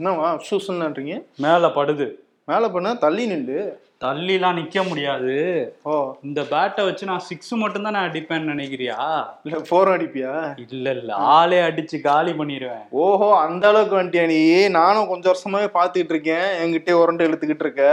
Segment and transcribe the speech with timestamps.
[0.00, 2.06] என்னவா சூசன்ன்றீங்க மேல படுது.
[2.48, 3.58] மேலே பண்ண தள்ளி நில்லு.
[4.00, 5.34] தள்ளிலாம் நிக்க முடியாது.
[5.82, 5.92] ஓ.
[6.22, 8.96] இந்த பேட்டை வச்சு நான் சிக்ஸ் மட்டும் தான் நான் அடிப்பேன்னு நினைக்கிறியா?
[9.44, 10.32] இல்ல ஃபோர் அடிப்பியா?
[10.66, 11.10] இல்ல இல்ல.
[11.34, 14.40] ஆளே அடிச்சு காலி பண்ணிடுவேன் ஓஹோ அந்த அளவுக்கு வந்துட்டியா நீ?
[14.70, 16.46] நானும் கொஞ்சம் வருஷமாவே பார்த்துக்கிட்டு இருக்கேன்.
[16.60, 17.86] என்கிட்டே உரண்டு இழுத்துக்கிட்டு இருக்க.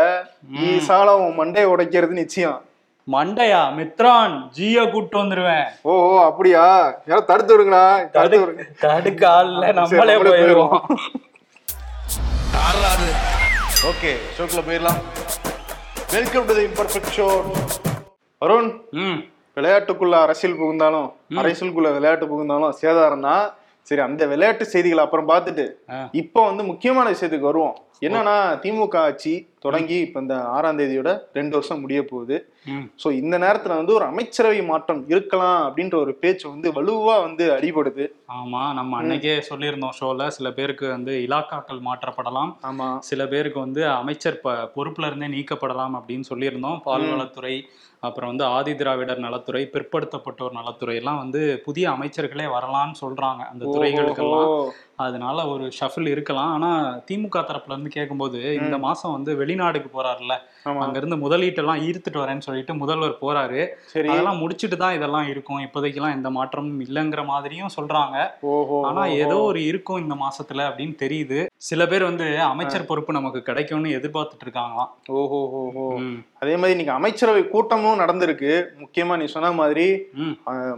[0.66, 2.60] ஈசால உன் மண்டையை உடைக்கிறது நிச்சயம்.
[3.08, 3.62] மண்டையா?
[3.78, 5.66] மித்ரான் ஜிய கூட்டு வந்துருவேன்.
[5.84, 6.66] ஓஹோ அப்படியா?
[7.08, 10.54] யாரும் தடுத்து விடுங்களா தடுத்து விடுங்க தடுக்க ஆள்ல நம்மளே நம்மளே
[12.62, 13.12] போயிடுவோம்
[13.90, 15.00] ஓகே ஷோக்குள்ள போயிடலாம்.
[16.14, 17.28] Welcome to the imperfect show
[18.42, 18.70] Arun
[19.02, 19.20] ம்.
[19.58, 21.08] விளையாட்டுக்குள்ள அரசியல் புகுந்தாலும்
[21.40, 23.46] அரசியலுக்குள்ள விளையாட்டு புகுந்தாலும் சேதாரம் தான்
[23.88, 25.66] சரி அந்த விளையாட்டு செய்திகளை அப்புறம் பார்த்துட்டு.
[26.14, 27.76] இப்போ வந்து முக்கியமான விஷயத்துக்கு வருவோம்.
[28.02, 32.38] என்னன்னா திமுக ஆட்சி தொடங்கி இப்ப இந்த ஆறாம் தேதியோட ரெண்டு வருஷம் முடிய போகுது.
[33.04, 38.06] சோ இந்த நேரத்துல வந்து ஒரு அமைச்சரவை மாற்றம் இருக்கலாம் அப்படின்ற ஒரு பேச்சு வந்து வலுவா வந்து அடிபடுது.
[38.34, 42.52] ஆமா நம்ம அன்னைக்கே சொல்லியிருந்தோம் ஷோல சில பேருக்கு வந்து இலாக்காக்கள் மாற்றப்படலாம்.
[42.64, 42.90] ஆமா.
[43.02, 44.42] சில பேருக்கு வந்து அமைச்சர்
[44.76, 46.82] பொறுப்புல இருந்தே நீக்கப்படலாம் அப்படின்னு சொல்லியிருந்தோம்.
[46.86, 47.56] பால்வளத்துறை
[48.00, 54.48] அப்புறம் வந்து ஆதி திராவிடர் நலத்துறை பிற்படுத்தப்பட்டோர் நலத்துறை எல்லாம் வந்து புதிய அமைச்சர்களே வரலாம்னு சொல்றாங்க அந்த துறைகளுக்கெல்லாம்.
[55.08, 56.52] அதனால ஒரு ஷஃபில் இருக்கலாம்.
[56.56, 56.70] ஆனா
[57.10, 60.36] திமுக தரப்புல இருந்து கேட்கும்போது இந்த மாசம் வந்து வெளிநாடுக்கு போறாருல்ல.
[60.84, 63.62] அங்க இருந்து முதலீட்டெல்லாம் ஈர்த்துட்டு வரேன்னு சொல்லிட்டு முதல்வர் போறாரு.
[64.12, 65.62] அதெல்லாம் முடிச்சிட்டு தான் இதெல்லாம் இருக்கும்.
[65.68, 68.18] இப்போதைக்கெல்லாம் எந்த மாற்றமும் இல்லைங்கிற மாதிரியும் சொல்றாங்க.
[68.90, 71.40] ஆனா ஏதோ ஒரு இருக்கும் இந்த மாசத்துல அப்படின்னு தெரியுது.
[71.70, 74.92] சில பேர் வந்து அமைச்சர் பொறுப்பு நமக்கு கிடைக்கும்னு எதிர்பார்த்துட்டு இருக்காங்களாம்.
[75.22, 75.86] ஓஹோ ஓஹோ.
[76.44, 78.54] அதே மாதிரி இன்னைக்கு அமைச்சரவை கூட்டமும் நடந்திருக்கு.
[78.84, 79.88] முக்கியமா நீ சொன்ன மாதிரி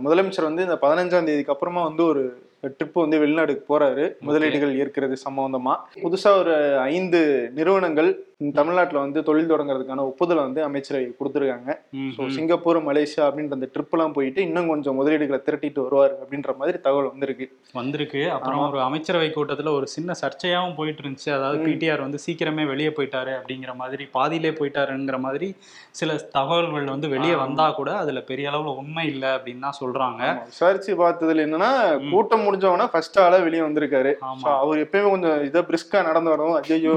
[0.05, 2.23] முதலமைச்சர் வந்து இந்த பதினஞ்சாம் தேதிக்கு அப்புறமா வந்து ஒரு
[2.64, 4.19] ட்ரிப் வந்து வெளிநாடுக்கு போறாரு.
[4.19, 5.75] முதலீடுகள் ஏற்கிறது சம்பந்தமா.
[5.95, 11.72] புதுசா ஒரு ஐந்து நிறுவனங்கள் தமிழ்நாட்டுல வந்து தொழில் தொடங்குறதுக்கான ஒப்புதலை வந்து அமைச்சரவை கொடுத்துருக்காங்க.
[12.16, 12.22] ஸோ.
[12.36, 17.09] சிங்கப்பூர் மலேசியா அப்படின்ற அந்த ட்ரிப் எல்லாம் போயிட்டு இன்னும் கொஞ்சம் முதலீடுகளை திரட்டிட்டு வருவார் அப்படின்ற மாதிரி தகவல்
[17.11, 17.45] வந்திருக்கு.
[17.73, 18.22] வந்திருக்கு.
[18.30, 23.33] அப்புறம் ஒரு அமைச்சரவை கூட்டத்துல ஒரு சின்ன சர்ச்சையாவும் போயிட்டு இருந்துச்சு அதாவது பிடிஆர் வந்து சீக்கிரமே வெளியே போயிட்டாரு
[23.38, 25.50] அப்படிங்கிற மாதிரி பாதியிலே போயிட்டாருங்கிற மாதிரி
[25.94, 30.22] சில தகவல்கள் வந்து வெளியே வந்தா கூட அதுல பெரிய அளவுல உண்மை இல்லை அப்படின்னு தான் சொல்றாங்க.
[30.50, 31.72] விசாரிச்சு பார்த்ததுல என்னன்னா
[32.12, 34.13] கூட்டம் முடிஞ்சவனா ஃபர்ஸ்ட் ஆளா வெளியே வந்திருக்காரு.
[34.56, 36.94] அவர் எப்பயுமே கொஞ்சம் இதை பிரிஸ்கா நடந்து வரணும் ஐயோ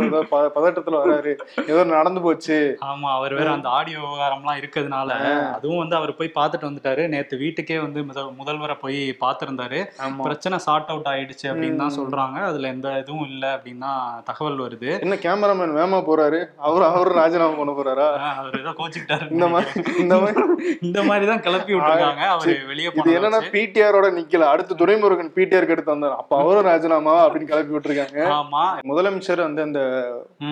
[0.56, 1.34] பதட்டத்துல வராரு.
[1.72, 2.56] ஏதோ நடந்து போச்சு.
[2.90, 5.10] ஆமா அவர் வேற அந்த ஆடியோ விவகாரம்லாம் இருக்கிறதுனால
[5.56, 7.02] அதுவும் வந்து அவர் போய் பார்த்துட்டு வந்துட்டாரு.
[7.14, 9.80] நேத்து வீட்டுக்கே வந்து முதல் முதல்வரை போய் பார்த்திருந்தாரு.
[10.26, 12.38] பிரச்சனை சார்ட் அவுட் ஆயிடுச்சு அப்படின்னு தான் சொல்றாங்க.
[12.50, 14.90] அதுல எந்த இதுவும் இல்லை அப்படின்னு தான் தகவல் வருது.
[15.06, 16.40] என்ன கேமராமேன் வேமா போறாரு?
[16.68, 18.08] அவர் அவரும் ராஜினாமா பண்ண போறாரா?
[18.40, 19.26] அவர் ஏதோ கோச்சிக்கிட்டாரு.
[19.36, 20.44] இந்த மாதிரி இந்த மாதிரி.
[20.88, 24.46] இந்த மாதிரி தான் கிளப்பி விட்டுருக்காங்க அவர் வெளியே இது என்னன்னா பிடிஆரோட நிக்கல.
[24.54, 26.16] அடுத்து துரைமுருகன் பிடிஆருக்கு எடுத்து வந்தார்.
[26.22, 28.20] அப்ப அவரும் ராஜினாமா அப்படின்னு கிளப்பி விட்டுருக்காங்க.
[28.38, 28.62] ஆமா.
[28.90, 29.80] முதலமைச்சர் வந்து அந்த.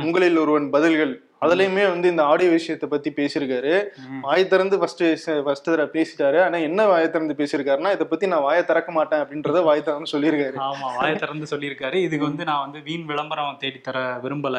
[0.05, 3.73] உங்களில் ஒருவன் பதில்கள் அதுலயுமே வந்து இந்த ஆடியோ விஷயத்தை பத்தி பேசியிருக்காரு.
[4.27, 5.03] வாய் திறந்து ஃபர்ஸ்ட்
[5.47, 6.39] ஃபர்ஸ்ட் தடவை பேசிட்டாரு.
[6.45, 10.57] ஆனா என்ன வாயை திறந்து பேசியிருக்காருன்னா இதை பத்தி நான் வாயை திறக்க மாட்டேன் அப்படின்றத வாய் திறந்து சொல்லியிருக்காரு.
[10.69, 11.99] ஆமா வாயை திறந்து சொல்லியிருக்காரு.
[12.07, 14.57] இதுக்கு வந்து நான் வந்து வீண் விளம்பரம் தேடித்தர விரும்பல.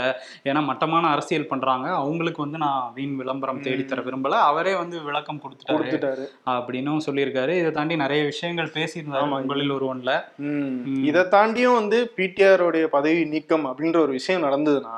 [0.49, 1.87] ஏன்னா மட்டமான அரசியல் பண்றாங்க.
[2.01, 4.41] அவங்களுக்கு வந்து நான் வீண் விளம்பரம் தேடித்தர விரும்பல.
[4.51, 6.27] அவரே வந்து விளக்கம் கொடுத்துட்டாரு கொடுத்துட்டாரு.
[6.55, 7.55] அப்படின்னும் சொல்லியிருக்காரு.
[7.61, 10.13] இதை தாண்டி நிறைய விஷயங்கள் பேசியிருந்தாரு உங்களில் ஒருவன்ல.
[11.11, 14.95] இதை தாண்டியும் வந்து பிடிஆர் உடைய பதவி நீக்கம் அப்படின்ற ஒரு விஷயம் நடந்ததுன்னா.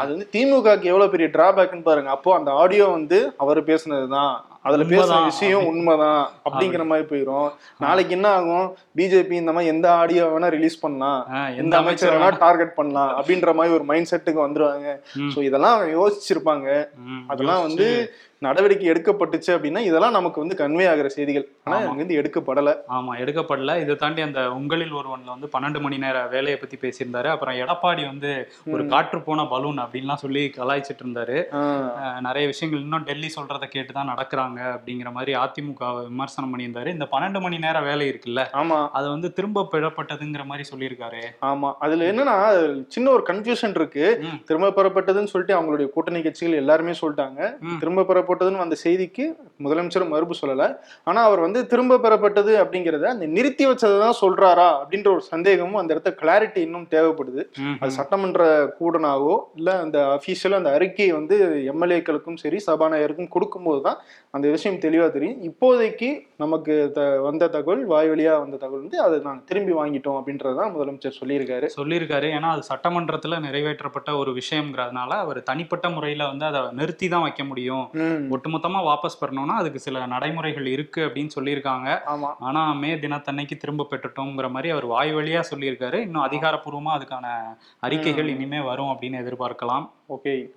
[0.00, 2.10] அது வந்து திமுகக்கு எவ்வளவு பெரிய டிராபேக்னு பாருங்க.
[2.10, 4.34] அப்போ அந்த ஆடியோ வந்து அவர் பேசுனதுதான்.
[4.66, 5.24] அதுல உண்மைதான்.
[5.24, 6.22] விஷயம் உண்மைதான்.
[6.44, 7.48] அப்படிங்கிற மாதிரி போயிரும்.
[7.78, 8.66] நாளைக்கு என்ன ஆகும்?
[8.96, 11.20] பிஜேபி இந்த மாதிரி எந்த ஆடியோ வேணா ரிலீஸ் பண்ணலாம்.
[11.56, 14.88] எந்த அமைச்சர் வேணா டார்கெட் பண்ணலாம் அப்படின்ற மாதிரி ஒரு மைண்ட் செட்டுக்கு வந்துருவாங்க.
[15.34, 16.68] சோ இதெல்லாம் யோசிச்சிருப்பாங்க.
[17.26, 17.88] அதெல்லாம் வந்து
[18.38, 21.48] நடவடிக்கை எடுக்கப்பட்டுச்சு அப்படின்னா இதெல்லாம் நமக்கு வந்து கன்வே ஆகிற செய்திகள்.
[21.64, 21.76] ஆனா.
[21.76, 22.70] அங்க வந்து எடுக்கப்படல.
[22.88, 23.80] ஆமா எடுக்கப்படல.
[23.80, 27.26] இதை தாண்டி அந்த உங்களில் ஒருவன்ல வந்து பன்னெண்டு மணி நேர வேலையை பத்தி பேசியிருந்தாரு.
[27.26, 28.32] அப்புறம் எடப்பாடி வந்து
[28.70, 31.38] ஒரு காற்று போன பலூன் அப்படின்லாம் சொல்லி கலாய்ச்சிட்டு இருந்தாரு.
[32.20, 34.14] நிறைய விஷயங்கள் இன்னும் டெல்லி சொல்றதை கேட்டு தான்
[34.56, 36.86] நடக்கிறாங்க அப்படிங்கிற மாதிரி அதிமுக விமர்சனம் பண்ணியிருந்தாரு.
[36.86, 38.78] இந்த பன்னெண்டு மணி நேர வேலை இருக்குல்ல ஆமா.
[38.92, 41.22] அது வந்து திரும்ப பெறப்பட்டதுங்கிற மாதிரி சொல்லியிருக்காரு.
[41.42, 41.72] ஆமா.
[41.78, 42.36] அதுல என்னன்னா
[42.88, 44.04] சின்ன ஒரு கன்ஃபியூஷன் இருக்கு.
[44.44, 47.40] திரும்ப பெறப்பட்டதுன்னு சொல்லிட்டு அவங்களுடைய கூட்டணி கட்சிகள் எல்லாருமே சொல்லிட்டாங்க.
[47.80, 49.26] திரும்ப பெறப்பட்டதுன்னு அந்த செய்திக்கு
[49.64, 50.64] முதலமைச்சர் மறுப்பு சொல்லல.
[51.04, 56.10] ஆனா அவர் வந்து திரும்ப பெறப்பட்டது அப்படிங்கறத அந்த நிறுத்தி வச்சதுதான் சொல்றாரா அப்படின்ற ஒரு சந்தேகமும் அந்த இடத்த
[56.22, 57.42] கிளாரிட்டி இன்னும் தேவைப்படுது.
[57.80, 58.42] அது சட்டமன்ற
[58.80, 61.36] கூடனாவோ இல்ல அந்த அபிஷியலா அந்த அறிக்கையை வந்து
[61.72, 63.98] எம்எல்ஏக்களுக்கும் சரி சபாநாயகருக்கும் கொடுக்கும்போது தான்
[64.30, 65.42] அந்த விஷயம் தெளிவா தெரியும்.
[65.42, 70.72] இப்போதைக்கு நமக்கு த- வந்த தகவல் வாய் வழியா வந்த தகவல் வந்து அதை நாங்க திரும்பி வாங்கிட்டோம் அப்படின்றதான்
[70.72, 71.68] முதலமைச்சர் சொல்லியிருக்காரு.
[71.76, 72.26] சொல்லியிருக்காரு.
[72.26, 77.88] ஏன்னா அது சட்டமன்றத்துல நிறைவேற்றப்பட்ட ஒரு விஷயம்ங்கிறதுனால அவர் தனிப்பட்ட முறையில வந்து அதை நிறுத்தி தான் வைக்க முடியும்.
[77.92, 78.26] ம்.
[78.30, 81.98] ஒட்டுமொத்தமா வாபஸ் பெறணும்னா அதுக்கு சில நடைமுறைகள் இருக்கு அப்படின்னு சொல்லியிருக்காங்க.
[82.06, 82.34] ஆமா.
[82.40, 85.94] ஆனா மே தினத்தன்னைக்கு திரும்ப பெற்றுட்டோங்கிற மாதிரி அவர் வாய் வழியா சொல்லியிருக்காரு.
[85.94, 87.26] இன்னும் அதிகாரப்பூர்வமா அதுக்கான
[87.80, 89.90] அறிக்கைகள் இனிமே வரும் அப்படின்னு எதிர்பார்க்கலாம்.
[90.08, 90.50] ஓகே.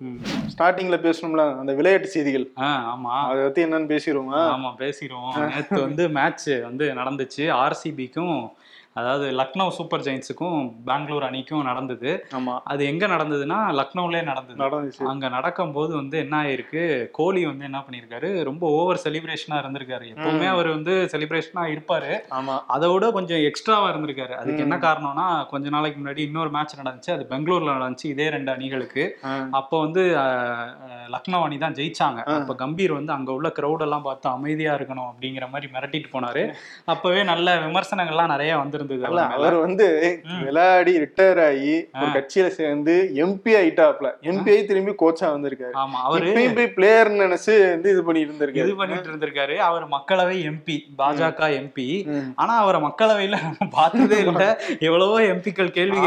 [0.58, 2.50] ஸ்டார்டிங்ல பேசணும்ல அந்த விளையாட்டு செய்திகள்.
[2.56, 3.00] ஆமா.
[3.02, 4.36] அதை பத்தி என்னன்னு பேசிடுவோமா?
[4.36, 5.54] ஆமா பேசிடுவோம்.
[5.54, 7.36] நேத்து வந்து மேட்ச் வந்து நடந்துச்சு.
[7.36, 8.50] ஆர்சிபிக்கும்
[8.98, 12.10] அதாவது லக்னோ சூப்பர் ஜெயின்ஸுக்கும் பெங்களூர் அணிக்கும் நடந்தது.
[12.72, 14.58] அது எங்க நடந்ததுன்னா லக்னோவிலே நடந்தது.
[14.62, 15.02] நடந்துச்சு.
[15.12, 16.82] அங்க நடக்கும்போது வந்து என்ன ஆயிருக்கு
[17.18, 20.06] கோலி வந்து என்ன பண்ணிருக்காரு ரொம்ப ஓவர் செலிப்ரேஷனா இருந்திருக்காரு.
[20.14, 22.12] எப்பவுமே அவர் வந்து செலிப்ரேஷனா இருப்பாரு.
[22.76, 24.34] அதை விட கொஞ்சம் எக்ஸ்ட்ராவா இருந்திருக்காரு.
[24.42, 27.12] அதுக்கு என்ன காரணம்னா கொஞ்ச நாளைக்கு முன்னாடி இன்னொரு மேட்ச் நடந்துச்சு.
[27.16, 29.06] அது பெங்களூர்ல நடந்துச்சு இதே ரெண்டு அணிகளுக்கு.
[29.60, 30.04] அப்போ வந்து
[31.14, 32.20] லக்னோ அணி தான் ஜெயிச்சாங்க.
[32.36, 36.42] அப்ப கம்பீர் வந்து அங்க உள்ள crowd எல்லாம் பார்த்து அமைதியா இருக்கணும் அப்படிங்கிற மாதிரி மிரட்டிட்டு போனாரு.
[36.94, 39.06] அப்பவே நல்ல விமர்சனங்கள்லாம் நிறைய வந்திருந்தது
[39.38, 39.86] அவர் வந்து
[40.46, 44.08] விளையாடி ரிட்டையர் ஆகி ஒரு கட்சியில சேர்ந்து எம்பி ஆயிட்டாப்ல.
[44.30, 45.74] எம்பி திரும்பி கோச்சா வந்திருக்காரு.
[45.82, 48.66] ஆமா அவரு போய் பிளேயர் நினைச்சு வந்து இது பண்ணி இருந்திருக்காரு.
[48.66, 49.56] இது பண்ணிட்டு இருந்திருக்காரு.
[49.68, 51.88] அவர் மக்களவை எம்பி பாஜக எம்பி.
[52.42, 53.36] ஆனா அவரை மக்களவையில
[53.76, 54.44] பார்த்ததே இல்ல.
[54.88, 55.98] எவ்வளவோ எம்பிக்கள் கேள்வி.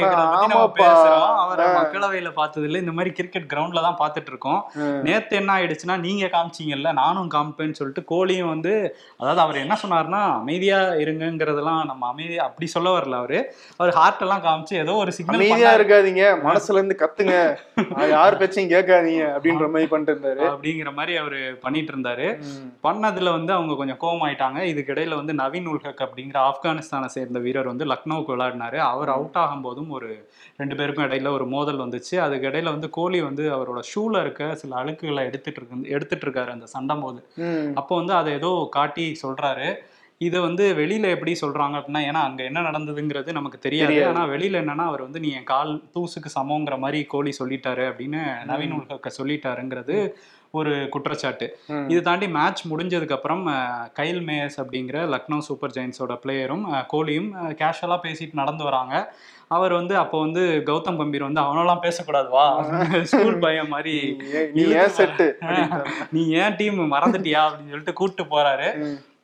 [0.79, 1.29] பேசுறோம்.
[1.44, 1.65] அவரை.
[1.79, 4.61] மக்களவையில பார்த்தது இல்ல இந்த மாதிரி கிரிக்கெட் கிரவுண்ட்ல தான் பார்த்துட்டு இருக்கோம்.
[5.07, 8.74] நேத்து என்ன ஆயிடுச்சுன்னா நீங்க காமிச்சீங்கல்ல நானும் காமிப்பேன்னு சொல்லிட்டு கோலியும் வந்து
[9.18, 13.40] அதாவது அவர் என்ன சொன்னாருன்னா அமைதியா இருங்கங்கிறதெல்லாம் நம்ம அமைதி அப்படி சொல்ல வரல அவரு.
[13.78, 17.36] அவர் ஹார்ட் எல்லாம் காமிச்சு ஏதோ ஒரு சிக்னல் அமைதியா இருக்காதீங்க மனசுல இருந்து கத்துங்க.
[18.16, 22.28] யார் பேச்சையும் கேட்காதீங்க அப்படின்ற மாதிரி பண்ணிட்டு இருந்தாரு அப்படிங்கிற மாதிரி அவரு பண்ணிட்டு இருந்தாரு.
[22.88, 24.60] பண்ணதுல வந்து அவங்க கொஞ்சம் கோவமாயிட்டாங்க.
[24.72, 28.80] இதுக்கு இடையில வந்து நவீன் உல்ஹக் அப்படிங்கிற ஆப்கானிஸ்தானை சேர்ந்த வீரர் வந்து லக்னோவுக்கு விளையாடினாரு.
[28.92, 30.10] அவர் அவுட் ஆகும் போதும் ஒரு
[30.62, 32.16] ரெண்டு பேருக்கும் இடையில ஒரு மோதல் வந்துச்சு.
[32.25, 36.69] அதுக்கு இடையில வந்து கோலி வந்து அவரோட ஷூல இருக்க சில அழுக்குகளை எடுத்துட்டு இருக்கு எடுத்துட்டு இருக்காரு அந்த
[36.75, 37.21] சண்டை போது.
[37.81, 39.69] அப்போ வந்து அதை ஏதோ காட்டி சொல்றாரு.
[40.21, 43.95] இதை வந்து வெளியில எப்படி சொல்றாங்க அப்படின்னா ஏன்னா அங்க என்ன நடந்ததுங்கிறது நமக்கு தெரியாது.
[44.09, 48.21] ஆனா வெளியில என்னன்னா அவர் வந்து நீ என் கால் தூசுக்கு சமங்கிற மாதிரி கோலி சொல்லிட்டாரு அப்படின்னு
[48.51, 49.97] நவீன் உல்ஹக்க சொல்லிட்டாருங்கிறது
[50.59, 51.45] ஒரு குற்றச்சாட்டு.
[51.91, 53.44] இது தாண்டி மேட்ச் முடிஞ்சதுக்கு அப்புறம்
[54.00, 57.30] கைல் மேயர்ஸ் அப்படிங்கிற லக்னோ சூப்பர் ஜெயின்ஸோட பிளேயரும் கோலியும்
[57.62, 58.94] கேஷுவலா பேசிட்டு நடந்து வராங்க.
[59.53, 62.45] அவர் வந்து அப்போ வந்து கௌதம் கம்பீர் வந்து அவனெல்லாம் பேசக்கூடாது வா.
[63.03, 63.95] ஸ்கூல் பையன் மாதிரி.
[64.19, 65.27] நீ ஏன்- நீ ஏன் செட்டு?
[66.11, 67.41] நீ ஏன் டீம் மறந்துட்டியா?
[67.45, 68.67] அப்படின்னு சொல்லிட்டு கூப்பிட்டு போறாரு.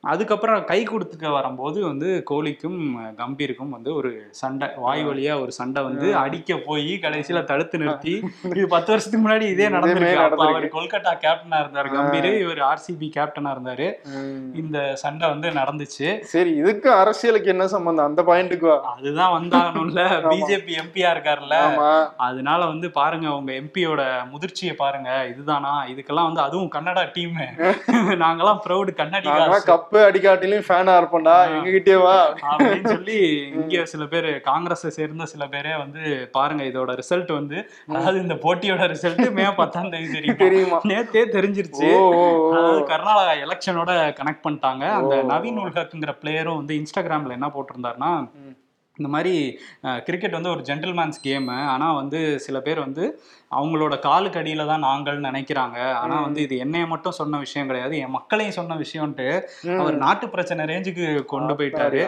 [0.04, 2.78] அதுக்கப்புறம் கை கொடுத்துக்க வரும்போது வந்து கோலிக்கும்
[3.18, 8.14] கம்பீருக்கும் வந்து ஒரு சண்டை வாய் வழியா ஒரு சண்டை வந்து அடிக்க போய் கடைசியில தடுத்து நிறுத்தி
[8.52, 10.14] இது பத்து வருஷத்துக்கு முன்னாடி இதே நடந்திருக்கு.
[10.38, 10.66] அவர்.
[10.76, 12.28] கொல்கத்தா கேப்டனா இருந்தாரு கம்பீர்.
[12.40, 13.88] இவர் ஆர்சிபி கேப்டனா இருந்தாரு.
[14.54, 16.08] இந்த சண்டை வந்து நடந்துச்சு.
[16.32, 18.08] சரி இதுக்கு அரசியலுக்கு என்ன சம்பந்தம்?
[18.10, 20.00] அந்த பாயிண்ட்டுக்கு அதுதான் வந்தாகணும்ல.
[20.32, 21.54] பிஜேபி எம்பியா இருக்காருல்ல.
[22.24, 24.00] அதனால வந்து பாருங்க உங்க எம்பியோட
[24.32, 25.10] முதிர்ச்சியை பாருங்க.
[25.32, 25.74] இதுதானா?
[25.92, 27.36] இதுக்கெல்லாம் வந்து அதுவும் கன்னடா டீம்
[28.24, 29.28] நாங்கெல்லாம் ப்ரௌடு கன்னடி
[29.90, 32.12] கப்பு அடிக்காட்டிலையும் ஃபேனா இருப்போம்டா எங்ககிட்டயே வா.
[32.50, 33.16] அப்படின்னு சொல்லி
[33.56, 36.02] இங்க சில பேர் காங்கிரஸை சேர்ந்த சில பேரே வந்து
[36.36, 37.56] பாருங்க இதோட ரிசல்ட் வந்து
[37.88, 40.38] அதாவது இந்த போட்டியோட ரிசல்ட் மே பத்தாம் தேதி தெரியும்?
[40.44, 40.78] தெரியுமா?
[40.90, 41.90] நேத்தே தெரிஞ்சிருச்சு.
[42.50, 43.90] அதாவது கர்நாடகா எலெக்ஷனோட
[44.20, 44.84] கனெக்ட் பண்ணிட்டாங்க.
[45.00, 48.12] அந்த நவீன் உல்ஹக்ங்கிற பிளேயரும் வந்து இன்ஸ்டாகிராம்ல என்ன போட்டிருந்தாருன்னா
[48.96, 49.34] இந்த மாதிரி
[50.06, 53.04] கிரிக்கெட் வந்து ஒரு ஜென்டில்மேன்ஸ் கேமு ஆனால் வந்து சில பேர் வந்து
[53.58, 55.78] அவங்களோட காலுக்கு அடியில தான் நாங்கள் நினைக்கிறாங்க.
[56.00, 59.26] ஆனா வந்து இது என்னைய மட்டும் சொன்ன விஷயம் கிடையாது என் மக்களையும் சொன்ன விஷயம்ட்டு
[59.80, 62.02] அவர் நாட்டு பிரச்சனை ரேஞ்சுக்கு கொண்டு போயிட்டாரு.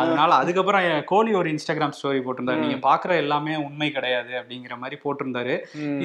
[0.00, 2.62] அதனால அதுக்கப்புறம் கோலி ஒரு இன்ஸ்டாகிராம் ஸ்டோரி போட்டிருந்தாரு.
[2.66, 5.56] நீங்க பாக்குற எல்லாமே உண்மை கிடையாது அப்படிங்கிற மாதிரி போட்டிருந்தாரு.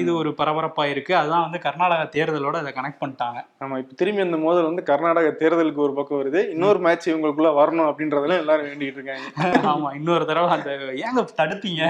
[0.02, 1.14] இது ஒரு பரபரப்பா இருக்கு.
[1.22, 3.38] அதான் வந்து கர்நாடகா தேர்தலோட அதை கனெக்ட் பண்ணிட்டாங்க.
[3.64, 6.42] ஆமா இப்ப திரும்பி அந்த மோதல் வந்து கர்நாடக தேர்தலுக்கு ஒரு பக்கம் வருது.
[6.56, 9.62] இன்னொரு மேட்ச் இவங்களுக்குள்ள வரணும் அப்படின்றதெல்லாம் எல்லாரும் வேண்டிட்டு இருக்காங்க.
[9.74, 10.70] ஆமா இன்னொரு தடவை அந்த
[11.06, 11.82] ஏங்க தடுத்தீங்க?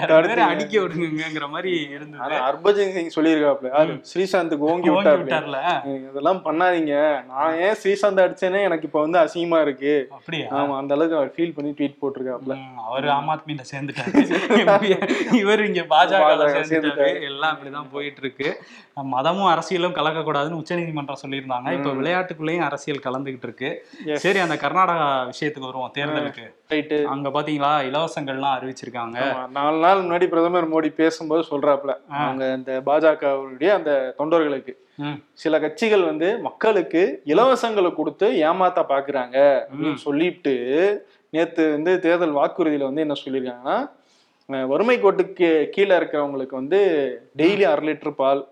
[0.53, 2.23] அடிக்க விடுங்கிற மாதிரி இருந்தது.
[2.75, 3.93] ஹர்பஜன் சிங் சொல்லியிருக்காப்ல யாரு?
[4.11, 5.59] ஸ்ரீசாந்துக்கு ஓங்கி விட்டார்ல.
[6.11, 6.95] இதெல்லாம் பண்ணாதீங்க.
[7.31, 9.95] நான் ஏன் ஸ்ரீசாந்த் அடிச்சேனே எனக்கு இப்ப வந்து அசிங்கமா இருக்கு.
[10.17, 10.47] அப்படியா?
[10.61, 12.57] ஆமா அந்த அளவுக்கு அவர் ஃபீல் பண்ணி ட்வீட் போட்டிருக்காப்ல
[12.87, 14.95] அவரு ஆம் ஆத்மியில சேர்ந்துட்டாரு.
[15.43, 17.15] இவர் இங்க பாஜக சேர்ந்துட்டாரு.
[17.31, 18.51] எல்லாம் இப்படிதான் போயிட்டு இருக்கு
[19.15, 21.71] மதமும் அரசியலும் கலக்கக்கூடாதுன்னு உச்சநீதிமன்றம் சொல்லியிருந்தாங்க.
[21.79, 23.71] இப்ப விளையாட்டுக்குள்ளேயும் அரசியல் கலந்துகிட்டு இருக்கு.
[24.25, 26.45] சரி அந்த கர்நாடகா விஷயத்துக்கு வருவோம் தேர்தலுக்கு.
[26.71, 29.17] ரைட்டு அங்க பாத்தீங்களா இலவசங்கள்லாம் அறிவிச்சிருக்காங்க.
[29.57, 34.73] நாலு நாள் முன்னாடி பிரதமர் மோடி பேசும்போது சொல்றாப்ல அவங்க இந்த பாஜகவுடைய அந்த தொண்டர்களுக்கு.
[35.35, 40.55] சில கட்சிகள் வந்து மக்களுக்கு இலவசங்களை கொடுத்து ஏமாத்த பாக்குறாங்க அப்படின்னு சொல்லிட்டு
[41.33, 43.77] நேத்து வந்து தேர்தல் வாக்குறுதியில வந்து என்ன சொல்லியிருக்காங்கன்னா
[44.71, 46.81] வறுமை கோட்டுக்கு கீழே இருக்கிறவங்களுக்கு வந்து
[47.41, 48.43] டெய்லி அரை லிட்டர் பால்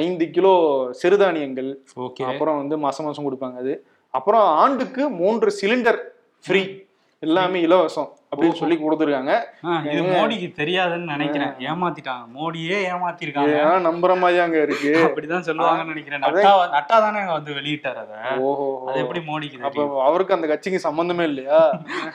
[0.00, 0.52] ஐந்து கிலோ
[1.00, 1.70] சிறுதானியங்கள்
[2.04, 2.22] ஓகே.
[2.24, 3.74] அப்புறம் வந்து மாசம் மாசம் கொடுப்பாங்க அது.
[4.14, 6.00] அப்புறம் ஆண்டுக்கு மூன்று சிலிண்டர்
[6.44, 6.62] ஃப்ரீ.
[7.22, 8.19] எல்லாமே இலவசம்.
[8.32, 9.32] அப்படின்னு சொல்லி கொடுத்துருக்காங்க.
[9.92, 11.54] இது மோடிக்கு தெரியாதுன்னு நினைக்கிறேன்.
[11.70, 12.24] ஏமாத்திட்டாங்க.
[12.36, 13.54] மோடியே ஏமாத்திருக்காங்க.
[13.62, 13.86] ஏன்?
[13.86, 14.92] நம்புற மாதிரி அங்க இருக்கு?
[15.06, 16.22] அப்படிதான் சொல்லுவாங்கன்னு நினைக்கிறேன்.
[16.24, 18.12] நட்டா நட்டா தானே வந்து வெளியிட்டாரு அத.
[18.48, 18.66] ஓஹோ.
[18.88, 21.60] அது எப்படி மோடிக்கு அப்ப அவருக்கு அந்த கட்சிக்கு சம்பந்தமே இல்லையா?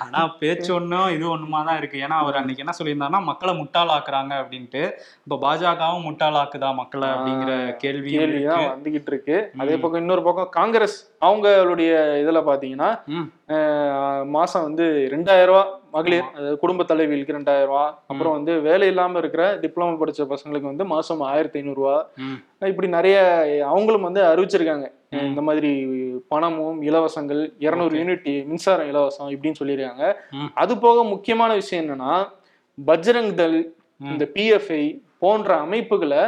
[0.05, 2.03] ஆனா பேச்சு ஒண்ணும் இது ஒண்ணுமா தான் இருக்கு.
[2.05, 4.83] ஏன்னா அவர் அன்னைக்கு என்ன சொல்லியிருந்தாருன்னா மக்களை முட்டாளாக்குறாங்க அப்படின்ட்டு.
[5.25, 7.53] இப்ப பாஜகவும் முட்டாளாக்குதா மக்களை அப்படிங்கிற
[7.83, 8.65] கேள்விதான் இருக்கு.
[8.75, 9.37] வந்துகிட்டு இருக்கு.
[9.63, 11.91] அதே பக்கம் இன்னொரு பக்கம் காங்கிரஸ் அவங்களுடைய
[12.23, 12.91] இதுல பாத்தீங்கன்னா
[14.35, 19.97] மாசம் வந்து ரெண்டாயிரம் ரூபாய் மகளிர் குடும்ப தலைவிகளுக்கு ரெண்டாயிரம் ரூபா அப்புறம் வந்து வேலை இல்லாம இருக்கிற டிப்ளமோ
[20.01, 21.95] படிச்ச பசங்களுக்கு வந்து மாசம் ஆயிரத்தி ஐநூறு ரூபா.
[22.71, 23.17] இப்படி நிறைய
[23.71, 24.87] அவங்களும் வந்து அறிவிச்சிருக்காங்க.
[25.29, 25.71] இந்த மாதிரி
[26.27, 30.05] பணமும் இலவசங்கள் இருநூறு யூனிட் மின்சாரம் இலவசம் இப்படின்னு சொல்லியிருக்காங்க.
[30.53, 32.13] அது போக முக்கியமான விஷயம் என்னன்னா
[32.77, 33.31] பஜ்ரங்
[34.01, 34.09] ம்.
[34.11, 34.83] இந்த பிஎஃப்ஐ
[35.19, 36.23] போன்ற அமைப்புகளை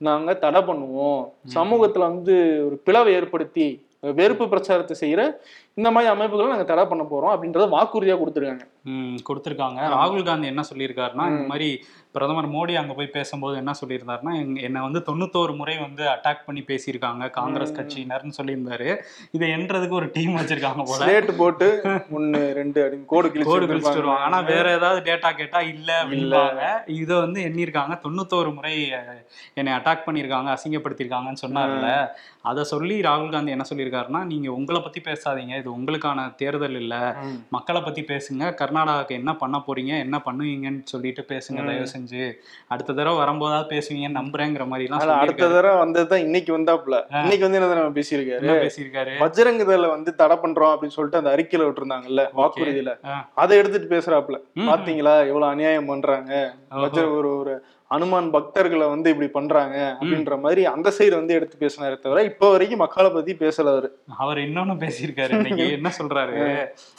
[0.00, 1.22] நாங்க தடை பண்ணுவோம்.
[1.54, 2.34] சமூகத்துல வந்து
[2.66, 3.66] ஒரு பிளவை ஏற்படுத்தி
[4.18, 5.20] வெறுப்பு பிரச்சாரத்தை செய்யற
[5.80, 8.64] இந்த மாதிரி அமைப்புகளை நாங்க தடை பண்ண போறோம் அப்படின்றத வாக்குறுதியா கொடுத்துருக்காங்க.
[9.28, 9.80] கொடுத்துருக்காங்க.
[9.94, 11.68] ராகுல் காந்தி என்ன சொல்லியிருக்காருன்னா இந்த மாதிரி
[12.14, 14.34] பிரதமர் மோடி அங்க போய் பேசும்போது என்ன சொல்லியிருந்தாருன்னா
[14.66, 18.88] என்னை வந்து தொண்ணூத்தோரு முறை வந்து அட்டாக் பண்ணி பேசியிருக்காங்க காங்கிரஸ் கட்சியினர்னு சொல்லியிருந்தாரு.
[19.36, 21.00] இதை என்றதுக்கு ஒரு டீம் வச்சிருக்காங்க போல.
[21.02, 21.68] ஸ்லேட் போட்டு
[22.18, 24.00] ஒன்னு ரெண்டு அப்படின்னு கோடு கோடு கழிச்சுட்டு வந்திருப்பாங்க.
[24.00, 24.24] வருவாங்க.
[24.28, 28.74] ஆனா வேற ஏதாவது டேட்டா கேட்டா இல்ல அப்படின்பாங்க இதை வந்து எண்ணிருக்காங்க தொண்ணூத்தோரு முறை
[29.58, 31.90] என்னை அட்டாக் பண்ணியிருக்காங்க அசிங்கப்படுத்தியிருக்காங்கன்னு சொன்னார்ல.
[32.50, 35.54] அதை சொல்லி ராகுல் காந்தி என்ன சொல்லியிருக்காருன்னா நீங்க உங்களை பத்தி பேசாதீங்க.
[35.66, 36.94] இது உங்களுக்கான தேர்தல் இல்ல.
[37.48, 38.44] மக்களை பத்தி பேசுங்க.
[38.60, 39.92] கர்நாடகாக்கு என்ன பண்ண போறீங்க?
[39.98, 41.60] என்ன பண்ணுவீங்கன்னு சொல்லிட்டு பேசுங்க.
[41.66, 42.22] தயவு செஞ்சு.
[42.68, 45.48] அடுத்த தடவை வரும்போதாவது பேசுவீங்கன்னு நம்புறேங்கிற மாதிரி எல்லாம் ஆனா அடுத்த.
[45.48, 46.96] தடவை வந்ததுதான் இன்னைக்கு வந்தாப்புல.
[47.22, 48.54] இன்னைக்கு வந்து என்ன பேசியிருக்காரு?
[48.64, 49.14] பேசியிருக்காரு?
[49.24, 52.92] பஜ்ரங் தள வந்து தடை பண்றோம் அப்படின்னு சொல்லிட்டு அந்த அறிக்கையில விட்டுருந்தாங்கல்ல வாக்குறுதியில.
[53.34, 54.38] அதை எடுத்துட்டு பேசுறாப்புல.
[54.70, 55.14] பாத்தீங்களா?
[55.30, 56.32] எவ்வளவு அநியாயம் பண்றாங்க.
[56.72, 57.54] ஒரு ஒரு
[57.90, 62.78] அனுமான் பக்தர்களை வந்து இப்படி பண்றாங்க அப்படின்ற மாதிரி அந்த சைடு வந்து எடுத்து பேசினாரே தவிர இப்ப வரைக்கும்
[62.78, 63.88] மக்களை பத்தி பேசல அவரு.
[64.16, 65.32] அவர் இன்னொன்னு பேசியிருக்காரு.
[65.38, 66.34] இன்னைக்கு என்ன சொல்றாரு?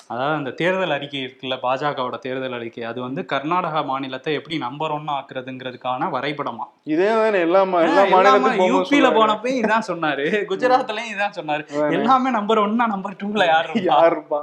[0.07, 2.83] அதாவது அந்த தேர்தல் அறிக்கை இருக்குல்ல பாஜகவோட தேர்தல் அறிக்கை.
[2.83, 6.67] அது வந்து கர்நாடகா மாநிலத்தை எப்படி நம்பர் ஒன்னு ஆக்குறதுங்கிறதுக்கான வரைபடமா?
[6.87, 10.27] இதே எல்லா எல்லா மாநிலத்துக்கும் யூபியில போகும்போது போனப்ப இதான் சொன்னாரு.
[10.49, 11.65] குஜராத்லயும் இதான் சொன்னாரு.
[11.97, 13.73] எல்லாமே நம்பர் ஒன்னா நம்பர் டூல யாரு
[14.11, 14.41] இருப்பா?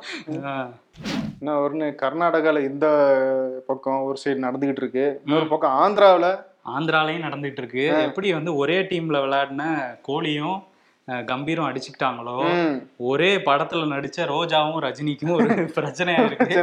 [1.45, 2.87] என்ன ஒண்ணு கர்நாடகால இந்த
[3.67, 6.29] பக்கம் ஒரு சைடு நடந்துகிட்டு இருக்கு இன்னொரு பக்கம் ஆந்திராவுல.
[6.75, 9.65] ஆந்திராலையும் நடந்துட்டு இருக்கு எப்படி வந்து ஒரே டீம்ல விளையாடின
[10.09, 10.57] கோலியும்
[11.31, 12.37] கம்பீரும் அடிச்சுக்கிட்டாங்களோ.
[13.09, 15.49] ஒரே படத்துல நடிச்ச ரோஜாவும் ரஜினிக்கும் ஒரு
[15.79, 16.55] பிரச்சனையா இருக்கு.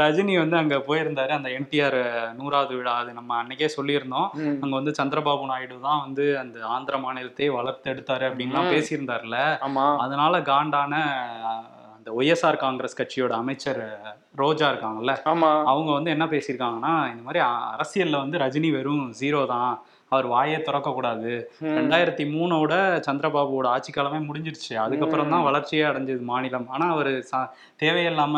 [0.00, 1.32] ரஜினி வந்து அங்க போயிருந்தாரு.
[1.38, 1.98] அந்த என்டிஆர்
[2.40, 4.28] நூறாவது விழா அது நம்ம அன்னைக்கே சொல்லியிருந்தோம்.
[4.62, 9.38] அங்க வந்து சந்திரபாபு நாயுடு தான் வந்து அந்த ஆந்திர மாநிலத்தை வளர்த்து எடுத்தாரு அப்படின்லாம் பேசியிருந்தாருல
[9.68, 9.86] ஆமா.
[10.04, 10.92] அதனால காண்டான
[12.06, 13.80] அந்த ஒய்எஸ்ஆர் காங்கிரஸ் கட்சியோட அமைச்சர்
[14.34, 15.48] ரோஜா இருக்காங்கல்ல ஆமா.
[15.64, 17.40] அவங்க வந்து என்ன பேசியிருக்காங்கன்னா இந்த மாதிரி
[17.72, 19.72] அரசியல்ல வந்து ரஜினி வெறும் ஜீரோ தான்.
[20.08, 21.30] அவர் வாயே திறக்க கூடாது.
[21.76, 22.72] ரெண்டாயிரத்தி மூணோட
[23.06, 24.74] சந்திரபாபுவோட ஆட்சி காலமே முடிஞ்சிருச்சு.
[24.76, 26.68] அதுக்கப்புறம் தான் வளர்ச்சியே அடைஞ்சது மாநிலம்.
[26.68, 27.10] ஆனா அவர்
[27.82, 28.34] தேவையில்லாம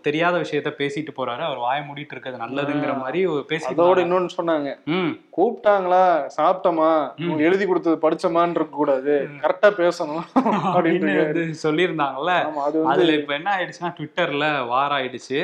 [0.00, 1.38] தெரியாத விஷயத்த பேசிட்டு போறாரு.
[1.38, 4.68] அவர் வாயை மூடிட்டு இருக்கிறது நல்லதுங்கிற மாதிரி ஒரு அதோட பேசி இன்னொன்னு சொன்னாங்க.
[4.86, 5.10] ம்.
[5.36, 6.04] கூப்பிட்டாங்களா?
[6.36, 6.90] சாப்பிட்டோமா?
[7.38, 9.12] எழுதி கொடுத்தது படிச்சோமான்னு இருக்க கூடாது
[9.42, 10.24] கரெக்டா பேசணும்.
[10.74, 11.12] அப்படின்னு
[11.64, 12.32] சொல்லியிருந்தாங்கல்ல.
[12.84, 15.38] அதுல இப்ப என்ன ஆயிடுச்சுன்னா ட்விட்டர்ல வார் ஆயிடுச்சு.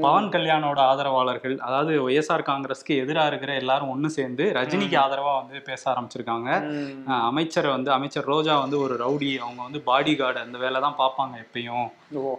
[0.00, 5.82] பவன் கல்யாணோட ஆதரவாளர்கள் அதாவது ஒய்எஸ்ஆர் காங்கிரஸ்க்கு எதிரா இருக்கிற எல்லாரும் ஒண்ணு சேர்ந்து ரஜினிக்கு ஆதரவா வந்து பேச
[5.92, 6.50] ஆரம்பிச்சிருக்காங்க.
[7.28, 11.34] அமைச்சரை வந்து அமைச்சர் ரோஜா வந்து ஒரு ரவுடி அவங்க வந்து பாடி கார்டு அந்த வேலை தான் பார்ப்பாங்க
[11.44, 11.88] எப்பயும்.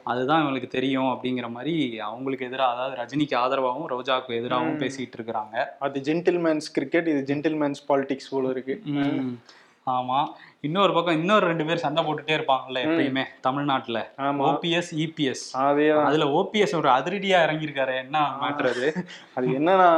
[0.03, 5.65] அதுதான் இவங்களுக்கு தெரியும் அப்படிங்கிற மாதிரி அவங்களுக்கு எதிராக அதாவது ரஜினிக்கு ஆதரவாகவும் ரோஜாவுக்கு எதிராகவும் பேசிட்டு இருக்கிறாங்க.
[5.79, 8.75] அது ஜென்டில்மேன்ஸ் கிரிக்கெட் இது ஜென்டில்மேன்ஸ் பாலிடிக்ஸ் போல இருக்கு.
[9.87, 10.19] ஆமா.
[10.61, 13.99] இன்னொரு பக்கம் இன்னொரு ரெண்டு பேர் சண்டை போட்டுட்டே இருப்பாங்கல்ல எப்பயுமே தமிழ்நாட்டுல.
[14.19, 16.05] ஓபிஎஸ் இபிஎஸ் அதேதான்.
[16.09, 18.87] அதுல ஓபிஎஸ் ஒரு அதிரடியா இறங்கியிருக்காரு என்ன மேட்ரு அது?
[19.57, 19.89] என்னன்னா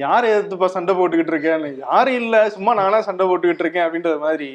[0.00, 1.48] யார் எதிர்த்துப்பா சண்டை போட்டுக்கிட்டு இருக்கேன்
[1.82, 2.36] யாரும் இல்ல?
[2.48, 4.48] சும்மா நானா சண்டை போட்டுக்கிட்டு இருக்கேன் அப்படின்றது மாதிரி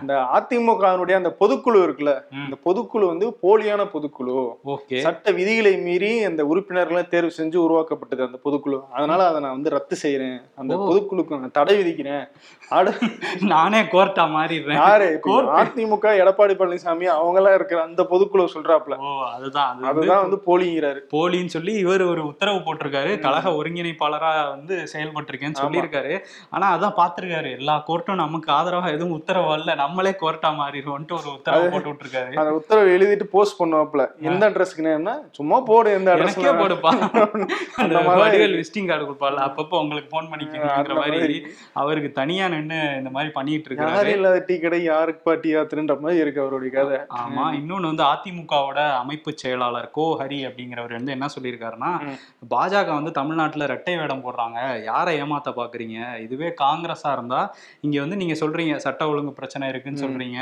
[0.00, 4.36] இந்த அதிமுகவினுடைய அந்த பொதுக்குழு இருக்குல்ல இந்த பொதுக்குழு வந்து போலியான பொதுக்குழு.
[5.00, 8.78] சட்ட விதிகளை மீறி அந்த உறுப்பினர்களை தேர்வு செஞ்சு உருவாக்கப்பட்டது அந்த பொதுக்குழு.
[8.92, 12.24] அதனால அதை நான் வந்து ரத்து செய்யறேன் அந்த பொதுக்குழுக்கு நான் தடை விதிக்கிறேன்.
[13.52, 14.78] நானே கோர்ட்டா மாறிடுறேன்.
[14.80, 15.08] யாரு?
[15.58, 18.94] அதிமுக எடப்பாடி பழனிசாமி அவங்க எல்லாம் இருக்கிற அந்த பொதுக்குழு சொல்றாப்ல
[19.30, 19.84] அதுதான்.
[19.90, 21.00] அதுதான் வந்து போலிங்கிறாரு.
[21.12, 23.12] போலின்னு சொல்லி இவர் ஒரு உத்தரவு போட்டிருக்காரு.
[23.18, 26.14] கழக ஒருங்கிணைப்பாளரா வந்து செயல்பட்டிருக்கேன்னு சொல்லியிருக்காரு.
[26.54, 31.70] ஆனா அதான் பாத்திருக்காரு எல்லா கோர்ட்டும் நமக்கு ஆதரவா எதுவும் உத்தரவு இல்ல நம்மளே கோர்ட்டா மாறிடுவோம்ட்டு ஒரு உத்தரவு
[31.74, 32.32] போட்டு விட்டுருக்காரு.
[32.42, 36.92] அந்த உத்தரவு எழுதிட்டு போஸ்ட் பண்ணுவாப்ல எந்த அட்ரஸ்க்குன்னா சும்மா போடு எந்த எனக்கே அட்ரஸ் போடுப்பா.
[38.22, 41.38] வடிவேல் விசிட்டிங் கார்டு கொடுப்பாள் அப்பப்போ உங்களுக்கு போன் பண்ணிக்கிங்கிற அந்த மாதிரி.
[41.82, 44.14] அவருக்கு தனியா நின்னு இந்த மாதிரி பண்ணிட்டு இருக்காரு.
[44.16, 46.98] இல்லாத டீ கடை யாருக்கு பாட்டி யாத்திரன்ற மாதிரி இருக்கு அவருடைய கதை.
[47.22, 47.44] ஆமா.
[47.60, 51.92] இன்னொன்னு வந்து அதிமுகவோட அமைப்பு செயலாளர் கோ ஹரி அப்படிங்கிறவர் வந்து என்ன சொல்லியிருக்காருன்னா
[52.54, 54.58] பாஜக வந்து தமிழ்நாட்டுல ரெட்டை வேடம் போடுறாங்க.
[54.88, 55.96] யாரை ஏமாத்த பாக்குறீங்க?
[56.20, 57.40] இதுவே காங்கிரஸா இருந்தா
[57.80, 60.38] இங்க வந்து நீங்க சொல்றீங்க சட்ட ஒழுங்கு பிரச்சனை இருக்குன்னு சொல்றீங்க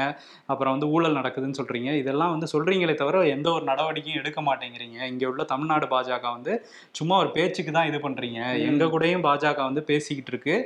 [0.47, 4.99] அப்புறம் வந்து ஊழல் நடக்குதுன்னு சொல்றீங்க இதெல்லாம் வந்து சொல்றீங்களே தவிர எந்த ஒரு நடவடிக்கையும் எடுக்க மாட்டேங்கிறீங்க.
[5.13, 6.55] இங்க உள்ள தமிழ்நாடு பாஜக வந்து
[6.91, 8.41] சும்மா ஒரு பேச்சுக்கு தான் இது பண்றீங்க.
[8.71, 10.57] எங்க கூடயும் பாஜக வந்து பேசிக்கிட்டு இருக்கு.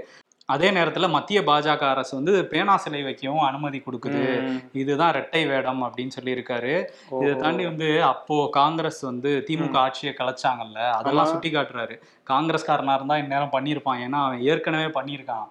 [0.54, 4.23] அதே நேரத்துல மத்திய பாஜக அரசு வந்து பேனா சிலை வைக்கவும் அனுமதி கொடுக்குது.
[4.83, 6.73] இதுதான் ரெட்டை வேடம் அப்படின்னு சொல்லியிருக்காரு.
[7.23, 11.30] இதை தாண்டி வந்து அப்போ காங்கிரஸ் வந்து திமுக ஆட்சியை கலைச்சாங்கல்ல அதெல்லாம்.
[11.33, 11.97] சுட்டி காட்டுறாரு
[12.30, 14.00] காங்கிரஸ்காரனா இருந்தா இந்நேரம் பண்ணியிருப்பான்.
[14.07, 15.47] ஏன்னா அவன் ஏற்கனவே பண்ணியிருக்கான்.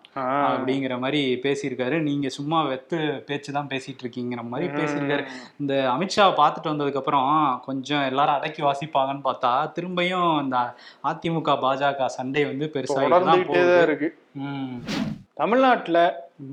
[0.52, 1.96] அப்படிங்கிற மாதிரி பேசியிருக்காரு.
[2.10, 5.26] நீங்க சும்மா வெத்து பேச்சு தான் பேசிட்டு இருக்கீங்கிற மாதிரி பேசியிருக்காரு.
[5.62, 7.28] இந்த அமித்ஷாவை பார்த்துட்டு வந்ததுக்கு அப்புறம்
[7.68, 10.58] கொஞ்சம் எல்லாரும் அடக்கி வாசிப்பாங்கன்னு பார்த்தா திரும்பியும் இந்த
[11.12, 12.68] அதிமுக பாஜக சண்டை வந்து
[13.46, 13.76] போகுது.
[13.88, 14.10] இருக்கு.
[15.34, 16.00] தமிழ்நாட்டுல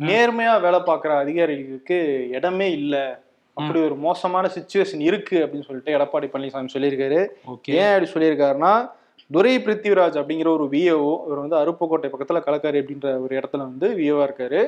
[0.01, 1.99] நேர்மையா வேலை பார்க்குற அதிகாரிகளுக்கு
[2.31, 2.97] இடமே இல்ல.
[3.57, 7.21] அப்படி ஒரு மோசமான சுச்சுவேஷன் இருக்கு அப்படின்னு சொல்லிட்டு எடப்பாடி பழனிசாமி சொல்லியிருக்காரு.
[7.75, 8.73] ஏன் அப்படி சொல்லியிருக்காருன்னா
[9.31, 14.25] துரை பிருத்திவிராஜ் அப்படிங்கிற ஒரு விஏஓ இவர் வந்து அருப்புக்கோட்டை பக்கத்துல களக்காரி அப்படின்ற ஒரு இடத்துல வந்து விஏவா
[14.29, 14.61] இருக்காரு.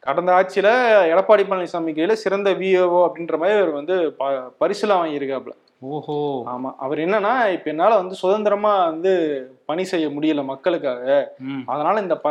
[0.00, 0.68] கடந்த ஆட்சியில
[1.10, 4.26] எடப்பாடி பழனிசாமி கையில சிறந்த விஏஓ அப்படின்ற மாதிரி அவர் வந்து ப-
[4.60, 5.54] பரிசுலாம் வாங்கியிருக்காப்ல
[5.92, 6.16] ஓஹோ.
[6.46, 6.70] ஆமா.
[6.76, 9.12] அவர் என்னன்னா இப்ப என்னால வந்து சுதந்திரமா வந்து
[9.64, 11.04] பணி செய்ய முடியல மக்களுக்காக.
[11.66, 12.28] அதனால இந்த ப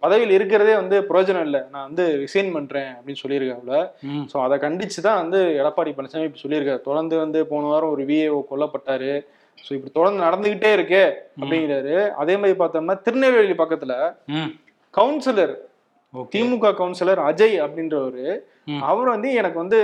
[0.00, 1.60] பதவியில் இருக்கிறதே வந்து பிரயோஜனம் இல்லை.
[1.70, 3.76] நான் வந்து ரிசைன் பண்றேன் அப்படின்னு சொல்லியிருக்காப்புல.
[4.32, 6.80] ஸோ அதை கண்டிச்சு தான் வந்து எடப்பாடி பழனிசாமி இப்ப சொல்லியிருக்காரு.
[6.80, 9.12] தொடர்ந்து வந்து போன வாரம் ஒரு விஏஓ கொல்லப்பட்டாரு.
[9.58, 11.04] ஸோ இப்படி தொடர்ந்து நடந்துகிட்டே இருக்கே
[11.40, 11.94] அப்படிங்கிறாரு.
[12.14, 13.94] அதே மாதிரி பார்த்தோம்னா திருநெல்வேலி பக்கத்துல.
[14.94, 15.54] கவுன்சிலர்
[16.32, 18.26] திமுக கவுன்சிலர் அஜய் அப்படின்றவரு.
[18.80, 19.78] அவர் வந்து எனக்கு வந்து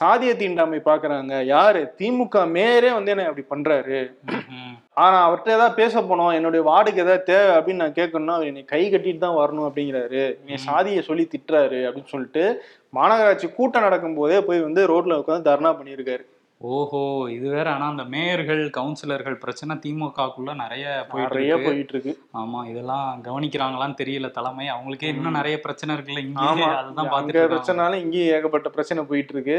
[0.00, 1.44] சாதிய தீண்டாமை பாக்குறாங்க.
[1.44, 1.94] யாரு?
[1.98, 4.00] திமுக மேயரே வந்து என்ன அப்படி பண்றாரு.
[4.94, 6.32] ஆனா அவர்கிட்ட ஏதாவது பேச போனோம்.
[6.34, 10.22] என்னுடைய வார்டுக்கு ஏதாவது தேவை அப்படின்னு நான் கேட்கணும்னா அவர் என்னை கை கட்டிட்டு தான் வரணும் அப்படிங்கிறாரு.
[10.40, 12.44] என்னை சாதியை சொல்லி திட்டுறாரு அப்படின்னு சொல்லிட்டு
[12.94, 16.24] மாநகராட்சி கூட்டம் நடக்கும் போதே போய் வந்து ரோட்ல உட்காந்து தர்ணா பண்ணியிருக்காரு.
[16.60, 17.02] ஓஹோ
[17.34, 17.66] இது வேற.
[17.74, 24.30] ஆனா அந்த மேயர்கள் கவுன்சிலர்கள் பிரச்சனை திமுகக்குள்ள நிறைய போயிட்டு நிறைய போயிட்டு இருக்கு ஆமா இதெல்லாம் கவனிக்கிறாங்களான்னு தெரியல
[24.38, 24.66] தலைமை.
[24.74, 26.46] அவங்களுக்கே இன்னும் நிறைய பிரச்சனை இருக்குல்ல இங்கே
[26.80, 27.50] அதுதான் இருக்காங்க.
[27.54, 29.58] பிரச்சனாலும் இங்கேயும் ஏகப்பட்ட பிரச்சனை போயிட்டு இருக்கு.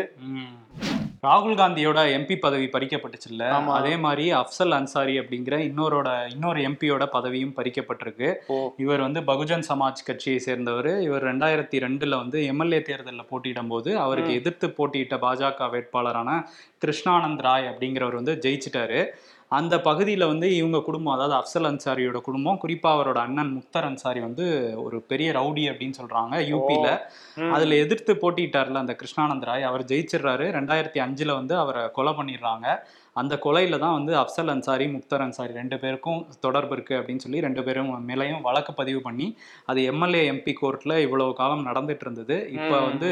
[1.25, 3.47] ராகுல் காந்தியோட எம்பி பதவி பறிக்கப்பட்டுச்சுல்ல.
[3.79, 8.29] அதே மாதிரி அப்சல் அன்சாரி அப்படிங்கிற இன்னொரோட இன்னொரு எம்பியோட பதவியும் பறிக்கப்பட்டிருக்கு.
[8.77, 10.89] இவர் வந்து பகுஜன் சமாஜ் கட்சியை சேர்ந்தவர்.
[11.01, 16.39] இவர் ரெண்டாயிரத்தி ரெண்டுல வந்து எம்எல்ஏ தேர்தலில் போட்டியிடும் போது அவருக்கு எதிர்த்து போட்டியிட்ட பாஜக வேட்பாளரான
[16.85, 19.03] கிருஷ்ணானந்த் ராய் அப்படிங்கிறவர் வந்து ஜெயிச்சிட்டாரு.
[19.51, 24.45] அந்த பகுதியில் வந்து இவங்க குடும்பம் அதாவது அப்சல் அன்சாரியோட குடும்பம் குறிப்பாக அவரோட அண்ணன் முக்தர் அன்சாரி வந்து
[24.75, 26.91] ஒரு பெரிய ரவுடி அப்படின்னு சொல்றாங்க யூபியில்.
[27.51, 29.63] அதுல எதிர்த்து போட்டிட்டார்ல அந்த கிருஷ்ணானந்த் ராய்.
[29.63, 30.47] அவர் ஜெயிச்சிடுறாரு.
[30.51, 32.65] ரெண்டாயிரத்தி அஞ்சுல வந்து அவரை கொலை பண்ணிடுறாங்க.
[33.15, 37.63] அந்த கொலையில தான் வந்து அப்சல் அன்சாரி முக்தர் அன்சாரி ரெண்டு பேருக்கும் தொடர்பு இருக்கு அப்படின்னு சொல்லி ரெண்டு
[37.63, 39.27] பேரும் மேலேயும் வழக்கு பதிவு பண்ணி
[39.65, 42.37] அது எம்எல்ஏ எம்பி கோர்ட்ல இவ்வளவு காலம் நடந்துட்டு இருந்தது.
[42.51, 42.77] இப்போ.
[42.89, 43.09] வந்து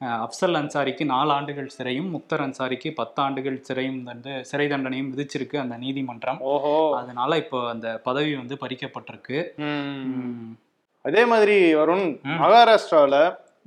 [0.00, 5.76] அப்சல் அன்சாரிக்கு நாலு ஆண்டுகள் சிறையும் முக்தர் அன்சாரிக்கு பத்து ஆண்டுகள் சிறையும் வந்து சிறை தண்டனையும் விதிச்சிருக்கு அந்த
[5.76, 6.40] நீதிமன்றம்.
[6.40, 6.96] ஓஹோ.
[6.96, 9.38] அதனால இப்போ அந்த பதவி வந்து பறிக்கப்பட்டிருக்கு.
[11.04, 12.38] அதே மாதிரி வருண் ம்.
[12.42, 13.16] மகாராஷ்டிரால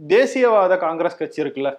[0.08, 1.70] தேசியவாத காங்கிரஸ் கட்சி இருக்குல்ல?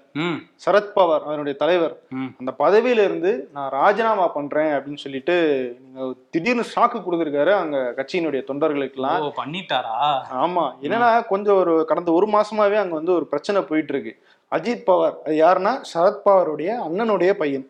[0.65, 1.95] சரத்பவார் அதனுடைய தலைவர்.
[2.39, 5.37] அந்த பதவியில இருந்து நான் ராஜினாமா பண்றேன் அப்படின்னு சொல்லிட்டு
[5.81, 9.33] நீங்க திடீர்னு ஷாக்கு கொடுத்துருக்காரு அங்க கட்சியினுடைய தொண்டர்களுக்கெல்லாம்.
[9.37, 9.97] பண்ணிட்டாரா?
[10.41, 10.65] ஆமா.
[10.83, 14.15] என்னன்னா கொஞ்சம் ஒரு கடந்த ஒரு மாசமாவே அங்க வந்து ஒரு பிரச்சனை போயிட்டு இருக்கு.
[14.55, 15.19] அஜித் பவார்.
[15.25, 15.73] அது யாருன்னா?
[15.95, 17.69] சரத்பவாருடைய அண்ணனுடைய பையன்.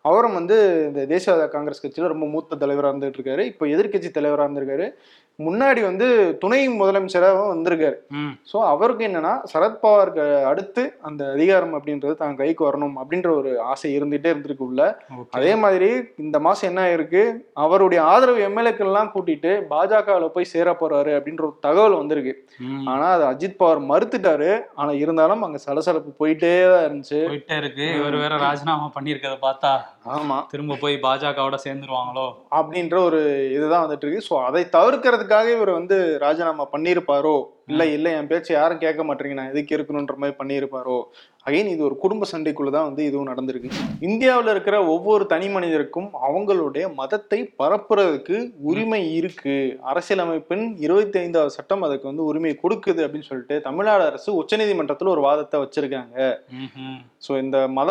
[0.00, 3.38] அவரும் வந்து இந்த தேசியவாத காங்கிரஸ் கட்சியில ரொம்ப மூத்த தலைவரா இருந்துட்டு இருக்காரு.
[3.38, 4.92] இப்போ எதிர்க்கட்சி தலைவரா இருந்திருக்காரு.
[5.46, 6.06] முன்னாடி வந்து
[6.42, 7.96] துணை முதலமைச்சராகவும் வந்திருக்காரு.
[8.50, 14.30] ஸோ அவருக்கு என்னன்னா சரத்பவாருக்கு அடுத்து அந்த அதிகாரம் அப்படின்றது தான் கைக்கு வரணும் அப்படின்ற ஒரு ஆசை இருந்துட்டே
[14.32, 14.82] இருந்திருக்கு உள்ள.
[15.38, 15.90] அதே மாதிரி
[16.24, 17.22] இந்த மாசம் என்ன ஆயிருக்கு?
[17.64, 22.34] அவருடைய ஆதரவு எம்எல்ஏக்கள் எல்லாம் கூட்டிட்டு பாஜகவில் போய் சேர போறாரு அப்படின்ற ஒரு தகவல் வந்திருக்கு.
[22.92, 24.50] ஆனா அது அஜித் பவார் மறுத்துட்டாரு.
[24.80, 27.20] ஆனா இருந்தாலும் அங்க சலசலப்பு போயிட்டே தான் இருந்துச்சு.
[27.30, 27.88] போயிட்டே இருக்கு.
[28.00, 29.72] இவர் வேற ராஜினாமா பண்ணியிருக்கத பார்த்தா
[30.08, 30.46] ஆமா.
[30.46, 32.34] திரும்ப போய் பாஜகவோட சேர்ந்துருவாங்களோ?
[32.50, 33.20] அப்படின்ற ஒரு
[33.52, 34.26] இதுதான் வந்துட்டு இருக்கு.
[34.30, 37.36] ஸோ அதை தவிர்க்கிறதுக்காக இவர் வந்து ராஜினாமா பண்ணியிருப்பாரோ?
[37.68, 40.98] இல்ல இல்ல என் பேச்சு யாரும் கேட்க மாட்டீங்க நான் எதுக்கு இருக்கணுன்ற மாதிரி பண்ணியிருப்பாரோ?
[41.46, 43.68] அகைன் இது ஒரு குடும்ப சண்டைக்குள்ள தான் வந்து இதுவும் நடந்திருக்கு.
[44.00, 49.54] இந்தியாவில் இருக்கிற ஒவ்வொரு தனி மனிதருக்கும் அவங்களுடைய மதத்தை பரப்புறதுக்கு உரிமை இருக்கு.
[49.82, 55.60] அரசியலமைப்பின் இருபத்தி ஐந்தாவது சட்டம் அதுக்கு வந்து உரிமை கொடுக்குது அப்படின்னு சொல்லிட்டு தமிழ்நாடு அரசு உச்சநீதிமன்றத்தில் ஒரு வாதத்தை
[55.60, 56.16] வச்சிருக்காங்க.
[57.20, 57.90] ஸோ இந்த மத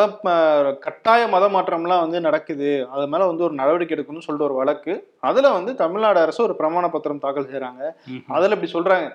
[0.86, 2.86] கட்டாய மத மாற்றம்லாம் வந்து நடக்குது.
[2.90, 4.92] அது மேல வந்து ஒரு நடவடிக்கை எடுக்கணும்னு சொல்லிட்டு ஒரு வழக்கு.
[5.20, 7.82] அதுல வந்து தமிழ்நாடு அரசு ஒரு பிரமாண பத்திரம் தாக்கல் செய்றாங்க.
[8.08, 8.22] ம்ஹும்.
[8.28, 9.08] அதுல இப்படி சொல்றாங்க.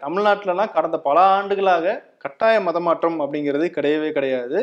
[0.54, 1.86] தமிழ்நாட்டுலலாம் கடந்த பல ஆண்டுகளாக
[2.24, 4.60] கட்டாய மத மாற்றம் அப்படிங்கிறது கிடையவே கிடையாது.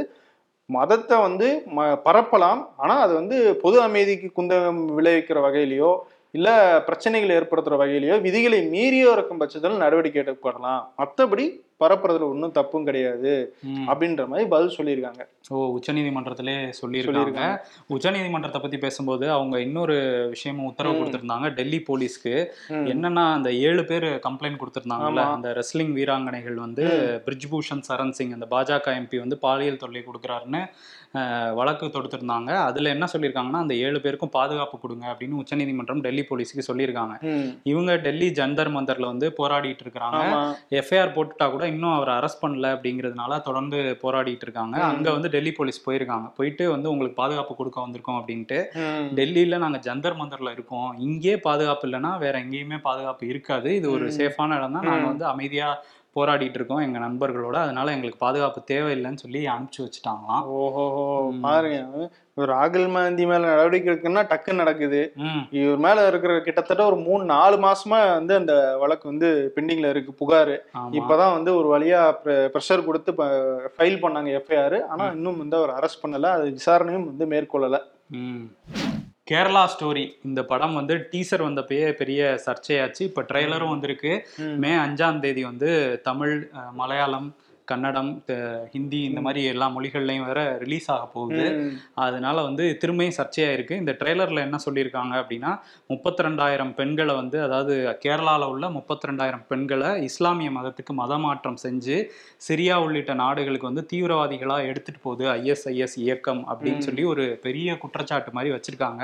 [0.71, 2.61] மதத்தை வந்து ம பரப்பலாம்.
[2.83, 5.91] ஆனால் அது வந்து பொது அமைதிக்கு குந்தகம் விளைவிக்கிற வகையிலையோ
[6.37, 6.55] இல்லை
[6.89, 10.83] பிரச்சனைகளை ஏற்படுத்துகிற வகையிலையோ விதிகளை மீறியோ இருக்கும் பட்சத்தில் நடவடிக்கை எடுக்கப்படலாம்.
[11.01, 11.47] மற்றபடி
[11.83, 13.33] பரப்புறதுல ஒன்றும் தப்பும் கிடையாது.
[13.91, 17.45] அப்படின்ற மாதிரி பதில் சொல்லியிருக்காங்க ஓ உச்சநீதிமன்றத்திலே சொல்லியிருக்காங்க
[17.95, 19.97] உச்சநீதிமன்றத்தை பத்தி பேசும்போது அவங்க இன்னொரு
[20.35, 20.99] விஷயமும் உத்தரவு.
[20.99, 22.35] கொடுத்திருந்தாங்க டெல்லி போலீஸ்க்கு.
[22.93, 25.25] என்னன்னா அந்த ஏழு பேர் கம்ப்ளைண்ட் கொடுத்திருந்தாங்கல்ல.
[25.37, 26.85] அந்த ரெஸ்லிங் வீராங்கனைகள் வந்து
[27.27, 30.63] பிரிஜ்பூஷன் சரண் சிங் அந்த பாஜக எம்பி வந்து பாலியல் தொல்லை கொடுக்குறாருன்னு
[31.59, 37.15] வழக்கு தொடுத்திருந்தாங்க அதுல என்ன சொல்லியிருக்காங்கன்னா அந்த ஏழு பேருக்கும் பாதுகாப்பு கொடுங்க அப்படின்னு உச்சநீதிமன்றம் டெல்லி போலீஸுக்கு சொல்லியிருக்காங்க.
[37.71, 40.21] இவங்க டெல்லி ஜந்தர் மந்தர்ல வந்து போராடிட்டு இருக்கிறாங்க
[40.81, 44.77] எஃப்ஐஆர் போட்டுட்டா கூட இன்னும் அவரை அரெஸ்ட் பண்ணல அப்படிங்கிறதுனால தொடர்ந்து போராடிட்டு இருக்காங்க.
[44.91, 48.59] அங்க வந்து டெல்லி போலீஸ் போயிருக்காங்க போயிட்டு வந்து உங்களுக்கு பாதுகாப்பு கொடுக்க வந்திருக்கோம் அப்படின்ட்டு.
[49.19, 54.09] டெல்லியில நாங்க ஜந்தர் மந்தர்ல இருக்கோம் இங்கே பாதுகாப்பு இல்லைன்னா வேற எங்கேயுமே பாதுகாப்பு இருக்காது இது ஒரு.
[54.19, 55.07] சேஃபான இடம் தான் நாங்க.
[55.13, 55.71] வந்து அமைதியா
[56.17, 57.55] போராடிட்டு இருக்கோம் எங்க நண்பர்களோட.
[57.57, 60.43] அதனால எங்களுக்கு பாதுகாப்பு தேவையில்லைன்னு சொல்லி அனுப்பிச்சு வச்சுட்டாங்களாம்.
[60.57, 60.85] ஓஹோ.
[61.43, 62.11] பாருங்க.
[62.35, 65.01] ஒரு ராகுல் காந்தி மேல நடவடிக்கை எடுக்குன்னா டக்குன்னு நடக்குது.
[65.51, 70.57] இவர் மேல இருக்கிற கிட்டத்தட்ட ஒரு மூணு நாலு மாசமா வந்து அந்த வழக்கு வந்து பெண்டிங்ல இருக்கு புகாரு.
[70.93, 73.13] இப்பதான் வந்து ஒரு வழியா ப்ரெஷர் கொடுத்து
[73.77, 76.23] ஃபைல் பண்ணாங்க எஃப்ஐஆர் ஆனா இன்னும் வந்து அவர் அரெஸ்ட் பண்ணல.
[76.23, 77.79] அது விசாரணையும் வந்து மேற்கொள்ளல.
[78.09, 78.45] ம்.
[79.31, 80.05] கேரளா ஸ்டோரி.
[80.25, 83.01] இந்த படம் வந்து டீசர் வந்தப்பயே பெரிய சர்ச்சையாச்சு.
[83.01, 84.13] இப்போ ட்ரெய்லரும் வந்திருக்கு.
[84.37, 84.57] ம்.
[84.87, 85.71] அஞ்சாம் தேதி வந்து
[86.03, 86.35] தமிழ்
[86.73, 87.29] மலையாளம்
[87.71, 88.11] கன்னடம்
[88.73, 91.47] ஹிந்தி இந்த மாதிரி எல்லா மொழிகள்லையும் வேற ரிலீஸ் ஆக போகுது.
[92.05, 95.53] அதனால வந்து திரும்பியும் சர்ச்சையா இருக்கு இந்த ட்ரெய்லர்ல என்ன சொல்லியிருக்காங்க அப்படின்னா
[95.91, 99.69] முப்பத்தி ரெண்டாயிரம் பெண்களை வந்து அதாவது கேரளால உள்ள முப்பத்தி ரெண்டாயிரம் பெண்களை
[100.05, 101.97] இஸ்லாமிய மதத்துக்கு மதமாற்றம் செஞ்சு
[102.47, 106.59] சிரியா உள்ளிட்ட நாடுகளுக்கு வந்து தீவிரவாதிகளா எடுத்துட்டு போகுது ஐஎஸ்ஐஎஸ் இயக்கம் அப்படின்னு.
[106.83, 109.03] சொல்லி ஒரு பெரிய குற்றச்சாட்டு மாதிரி வச்சிருக்காங்க.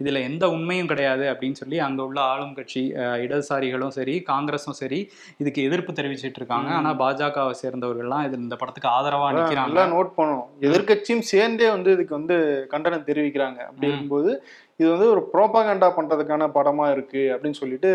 [0.00, 2.82] இதுல எந்த உண்மையும் கிடையாது அப்படின்னு சொல்லி அங்க உள்ள ஆளும் கட்சி
[3.24, 5.00] இடதுசாரிகளும் சரி காங்கிரஸும் சரி
[5.38, 6.76] இதுக்கு எதிர்ப்பு தெரிவிச்சிட்டு இருக்காங்க ம்.
[6.78, 7.54] ஆனா பாஜகவை
[8.02, 9.66] சேர்ந்தவர்கள்லாம் இது இந்த படத்துக்கு ஆதரவா நிக்கிறாங்க.
[9.66, 10.48] நல்லா நோட் பண்ணணும்.
[10.60, 12.36] எதிர்க்கட்சியும் சேர்ந்தே வந்து இதுக்கு வந்து
[12.68, 13.90] கண்டனம் தெரிவிக்கிறாங்க அப்படி ம்.
[13.90, 14.30] இருக்கும்போது
[14.80, 17.88] இது வந்து ஒரு ப்ரோபாகண்டா பண்றதுக்கான படமா இருக்கு அப்படின்னு சொல்லிட்டு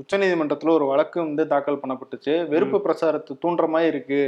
[0.00, 2.34] உச்சநீதிமன்றத்துல ஒரு வழக்கு வந்து தாக்கல் பண்ணப்பட்டுச்சு.
[2.48, 4.20] வெறுப்பு பிரச்சாரத்தை தூண்டுற மாதிரி இருக்கு.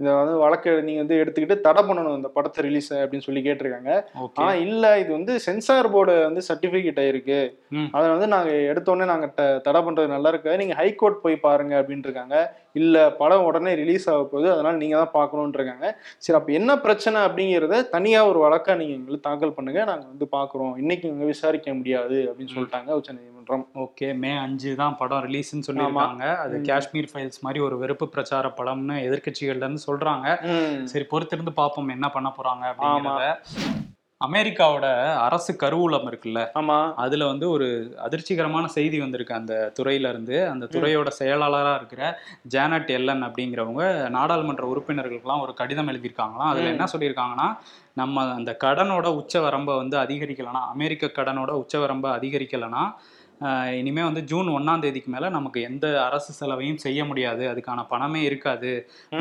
[0.00, 3.92] இதை வந்து வழக்கு நீங்க வந்து எடுத்துக்கிட்டு தடை பண்ணணும் இந்த படத்தை ரிலீஸ் அப்படின்னு சொல்லி கேட்டிருக்காங்க.
[4.36, 7.38] ஆனா இல்ல இது வந்து சென்சார் போர்டு வந்து சர்டிபிகேட் ஆயிருக்கு.
[7.92, 10.56] அதை வந்து நாங்க எடுத்தோடனே நாங்க த- தடை பண்றது நல்லா இருக்காது.
[10.56, 12.36] நீங்க ஹைகோர்ட் போய் பாருங்க அப்படின்ட்டு இருக்காங்க
[12.74, 14.48] இல்ல படம் உடனே ரிலீஸ் ஆக போகுது.
[14.54, 15.86] அதனால நீங்க தான் பார்க்கணும்னு இருக்காங்க
[16.22, 17.56] சரி அப்ப என்ன பிரச்சனை அப்படிங்கிறத
[17.90, 19.80] தனியா ஒரு வழக்கா நீங்க எங்களுக்கு தாக்கல் பண்ணுங்க.
[19.90, 23.34] நாங்க வந்து பாக்குறோம் இன்னைக்கு இங்க விசாரிக்க முடியாது அப்படின்னு சொல்லிட்டாங்க உச்சநீதிமன்றம்.
[23.74, 26.36] ஓகே மே அஞ்சு தான் படம் ரிலீஸ்னு சொல்லியிருக்காங்க.
[26.36, 26.62] அது.
[26.62, 30.26] காஷ்மீர் ஃபைல்ஸ் மாதிரி ஒரு வெறுப்பு பிரச்சார படம்னு எதிர்க்கட்சிகள்ல இருந்து சொல்றாங்க.
[30.84, 33.26] சரி பொறுத்திருந்து பார்ப்போம் என்ன பண்ண போறாங்க அப்படிங்கிறத.
[34.20, 34.86] அமெரிக்காவோட
[35.18, 36.40] அரசு கருவூலம் இருக்குல்ல?
[36.54, 36.92] ஆமா.
[36.94, 37.66] அதுல வந்து ஒரு
[38.04, 42.02] அதிர்ச்சிகரமான செய்தி வந்திருக்கு அந்த துறையில இருந்து அந்த துறையோட செயலாளரா இருக்கிற
[42.46, 46.50] ஜானட் எல்லன் அப்படிங்கிறவங்க நாடாளுமன்ற உறுப்பினர்களுக்கெல்லாம் ஒரு கடிதம் எழுதியிருக்காங்களாம்.
[46.50, 46.68] அதுல.
[46.68, 47.48] என்ன சொல்லியிருக்காங்கன்னா
[47.94, 52.82] நம்ம அந்த கடனோட உச்சவரம்பை வந்து அதிகரிக்கலைன்னா அமெரிக்க கடனோட உச்சவரம்பை அதிகரிக்கலைன்னா
[53.78, 58.72] இனிமே வந்து ஜூன் ஒன்னாம் தேதிக்கு மேல நமக்கு எந்த அரசு செலவையும் செய்ய முடியாது அதுக்கான பணமே இருக்காது.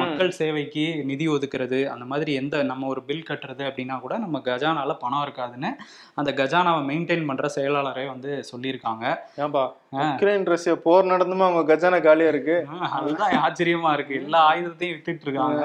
[0.01, 4.95] மக்கள் சேவைக்கு நிதி ஒதுக்குறது அந்த மாதிரி எந்த நம்ம ஒரு பில் கட்டுறது அப்படின்னா கூட நம்ம கஜானால
[4.99, 5.71] பணம் இருக்காதுன்னு
[6.15, 9.05] அந்த கஜானாவை மெயின்டைன் பண்ற செயலாளரே வந்து சொல்லியிருக்காங்க
[9.43, 9.63] ஏன்பா.
[9.93, 11.45] உக்ரைன் ரஷ்யா போர் நடந்துமா?
[11.49, 12.55] அவங்க கஜானா காலியா இருக்கு.
[12.97, 14.15] அதுதான் ஆச்சரியமா இருக்கு.
[14.15, 15.61] எல்லா ஆயுதத்தையும் விட்டுட்டு இருக்காங்க.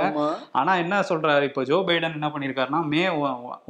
[0.52, 1.42] ஆனா என்ன சொல்றாரு?
[1.42, 3.02] இப்போ ஜோ பைடன் என்ன பண்ணிருக்காருன்னா மே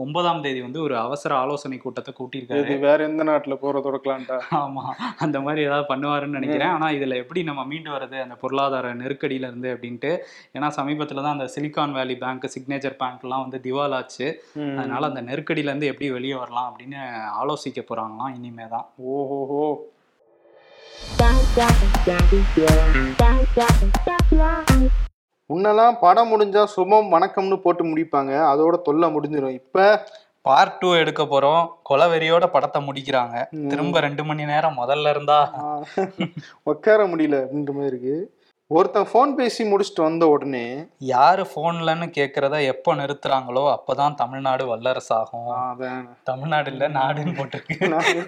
[0.04, 2.78] ஒன்பதாம் தேதி வந்து ஒரு அவசர ஆலோசனை கூட்டத்தை கூட்டியிருக்காரு.
[2.86, 4.84] வேற எந்த நாட்டுல போற தொடக்கலான்டா ஆமா.
[5.18, 6.68] அந்த மாதிரி ஏதாவது பண்ணுவாருன்னு நினைக்கிறேன்.
[6.68, 8.18] ஆனா இதுல எப்படி நம்ம மீண்டு வர்றது?
[8.22, 10.12] அந்த பொருளாதார நெருக்கடியில இருந்து அப்படின்ட்டு.
[10.56, 14.28] ஏன்னா சமீபத்துல தான் அந்த சிலிகான் வேலி பேங்க் சிக்னேச்சர் பேங்க் எல்லாம் வந்து திவால் ஆச்சு.
[14.80, 17.00] அதனால அந்த நெருக்கடியில இருந்து எப்படி வெளியே வரலாம் அப்படின்னு
[17.42, 19.64] ஆலோசிக்க போறாங்களாம் இனிமே தான் ஓஹோஹோ.
[25.48, 28.32] முன்னெல்லாம் படம் முடிஞ்சா சுபம் வணக்கம்னு போட்டு முடிப்பாங்க.
[28.52, 30.06] அதோட தொல்லை முடிஞ்சிடும் இப்ப
[30.40, 31.64] பார்ட் டூ எடுக்க போறோம்.
[31.90, 33.36] கொலவெறியோட படத்தை முடிக்கிறாங்க.
[33.68, 35.40] திரும்ப ரெண்டு மணி நேரம் முதல்ல இருந்தா?
[36.62, 37.38] உட்கார முடியல.
[37.44, 38.16] அப்படின்ற மாதிரி இருக்கு.
[38.66, 40.66] ஒருத்தன் ஃபோன் பேசி முடிச்சுட்டு வந்த உடனே
[40.98, 46.12] யாரு போன்லன்னு கேக்குறத எப்ப நிறுத்துறாங்களோ அப்பதான் தமிழ்நாடு வல்லரசாகும்.
[46.24, 48.26] தமிழ்நாடு இல்ல நாடுன்னு போட்டிருக்கு.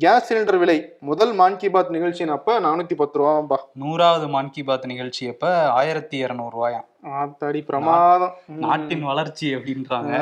[0.00, 0.76] கேஸ் சிலிண்டர் விலை.
[1.08, 5.50] முதல் மான் கி பாத் நிகழ்ச்சியின் அப்ப நானூத்தி பத்து ரூபாம்பா நூறாவது மான் கி பாத் நிகழ்ச்சி அப்ப
[5.78, 6.86] ஆயிரத்தி இருநூறு ரூபாயாம்
[7.18, 8.32] ஆத்தாடி பிரமாதம்.
[8.64, 10.12] நாட்டின் வளர்ச்சி அப்படின்றாங்க.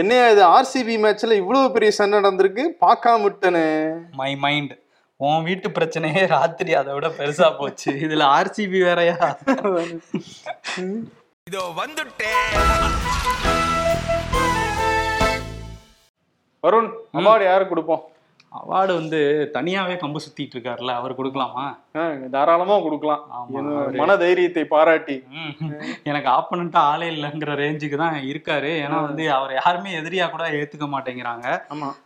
[0.00, 0.42] என்னையா இது?
[0.56, 2.66] ஆர்சிபி மேட்ச்ல இவ்வளவு பெரிய சண்டை நடந்திருக்கு.
[2.84, 3.64] பார்க்காம விட்டனே.
[4.20, 4.74] மை மைண்ட்
[5.16, 7.90] உன் வீட்டு பிரச்சனையே ராத்திரி அதை விட பெருசா போச்சு.
[8.04, 9.16] இதுல ஆர்சிபி வேறயா?
[11.50, 12.44] இதோ வந்துட்டேன்
[16.62, 18.04] வருண் அவார்டு யாருக்கு கொடுப்போம்?
[18.52, 19.18] அவார்டு வந்து
[19.52, 21.64] தனியாகவே கம்பு சுத்திட்டு இருக்காருல்ல அவர் கொடுக்கலாமா?
[22.34, 23.22] தாராளமா கொடுக்கலாம்.
[24.00, 25.16] மன தைரியத்தை பாராட்டி.
[26.10, 28.70] எனக்கு ஆப்பனண்டா ஆளே இல்லைங்கிற ரேஞ்சுக்கு தான் இருக்காரு.
[28.84, 31.46] ஏன்னா வந்து அவர் யாருமே எதிரியா கூட ஏத்துக்க மாட்டேங்கிறாங்க.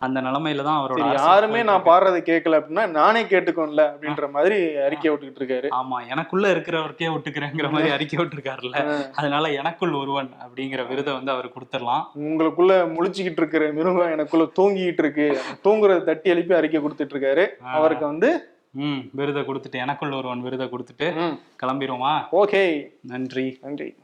[0.07, 1.87] அந்த நிலைமையில தான் அவரோட யாருமே நான்.
[1.90, 5.70] பாடுறதை கேட்கல அப்படின்னா நானே கேட்டுக்கோன்ல அப்படின்ற மாதிரி அறிக்கை விட்டுக்கிட்டு இருக்காரு.
[5.81, 8.76] ஆமா எனக்குள்ள இருக்கிறவருக்கே விட்டுக்கிறேங்கிற மாதிரி அறிக்கை விட்டுருக்காருல்ல.
[9.18, 12.05] அதனால எனக்குள் ஒருவன் அப்படிங்கிற விருதை வந்து அவர் கொடுத்துடலாம்.
[12.28, 15.28] உங்களுக்குள்ள முழிச்சுக்கிட்டு இருக்கிற மிருகம் எனக்குள்ள தூங்கிட்டு இருக்கு.
[15.66, 17.44] தூங்குறத தட்டி எழுப்பி அறிக்கை கொடுத்துட்டு இருக்காரு.
[17.76, 18.31] அவருக்கு வந்து
[18.74, 22.90] ம் விருதை கொடுத்துட்டு எனக்குள் ஒருவன் விருதை கொடுத்துட்டு கிளம்பிடுவோமா ஓகே.
[23.02, 23.58] நன்றி.
[23.62, 23.94] நன்றி.